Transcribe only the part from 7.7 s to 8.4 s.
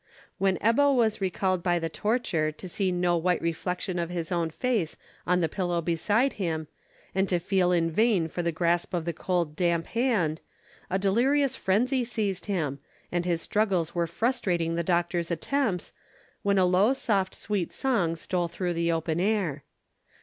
in vain